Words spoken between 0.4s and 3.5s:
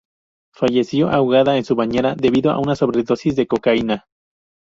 Falleció ahogada en su bañera debido a una sobredosis de